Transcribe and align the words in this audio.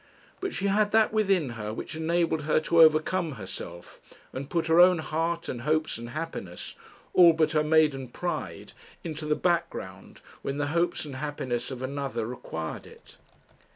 But 0.39 0.51
she 0.51 0.65
had 0.65 0.91
that 0.93 1.13
within 1.13 1.49
her 1.49 1.71
which 1.71 1.93
enabled 1.95 2.41
her 2.45 2.59
to 2.61 2.81
overcome 2.81 3.33
herself, 3.33 3.99
and 4.33 4.49
put 4.49 4.65
her 4.65 4.79
own 4.79 4.97
heart, 4.97 5.47
and 5.47 5.61
hopes, 5.61 5.95
and 5.99 6.09
happiness 6.09 6.73
all 7.13 7.33
but 7.33 7.51
her 7.51 7.63
maiden 7.63 8.07
pride 8.07 8.73
into 9.03 9.27
the 9.27 9.35
background, 9.35 10.21
when 10.41 10.57
the 10.57 10.65
hopes 10.73 11.05
and 11.05 11.17
happiness 11.17 11.69
of 11.69 11.83
another 11.83 12.25
required 12.25 12.87
it. 12.87 13.17